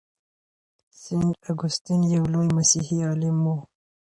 [1.01, 3.47] سینټ اګوستین یو لوی مسیحي عالم و.